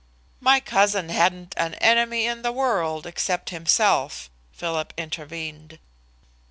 "My 0.39 0.59
cousin 0.59 1.09
hadn't 1.09 1.53
an 1.57 1.75
enemy 1.75 2.25
in 2.25 2.41
the 2.41 2.51
world 2.51 3.05
except 3.05 3.51
himself," 3.51 4.31
Philip 4.51 4.95
intervened. 4.97 5.77